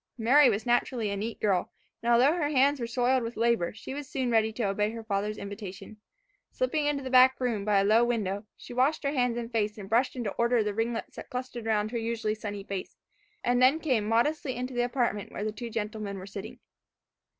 [0.17, 3.93] Mary was naturally a neat girl, and although her hands were soiled with labour, she
[3.93, 5.97] was soon ready to obey her father's invitation.
[6.49, 9.77] Slipping into the back room, by a low window, she washed her hands and face,
[9.77, 12.95] and brushed into order the ringlets that clustered around her usually sunny face,
[13.43, 16.57] and then came modestly into the apartment where the two gentlemen were sitting.